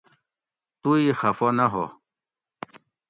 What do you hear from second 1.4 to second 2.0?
نہ ہو